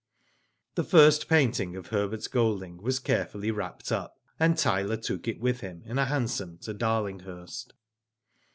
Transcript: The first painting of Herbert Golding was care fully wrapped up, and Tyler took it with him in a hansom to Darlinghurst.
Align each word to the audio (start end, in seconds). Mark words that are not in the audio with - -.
The 0.73 0.83
first 0.83 1.29
painting 1.29 1.75
of 1.75 1.89
Herbert 1.89 2.27
Golding 2.31 2.77
was 2.81 2.97
care 2.97 3.27
fully 3.27 3.51
wrapped 3.51 3.91
up, 3.91 4.19
and 4.39 4.57
Tyler 4.57 4.97
took 4.97 5.27
it 5.27 5.39
with 5.39 5.59
him 5.59 5.83
in 5.85 5.99
a 5.99 6.05
hansom 6.05 6.57
to 6.61 6.73
Darlinghurst. 6.73 7.73